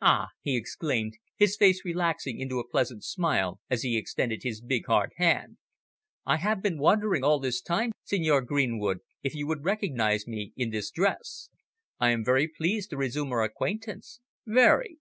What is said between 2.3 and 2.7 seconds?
into a